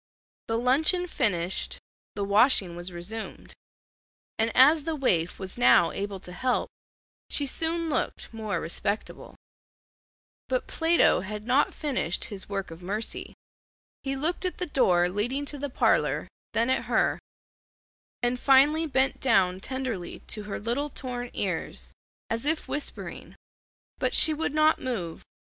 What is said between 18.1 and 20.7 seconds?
and finally bent down tenderly to her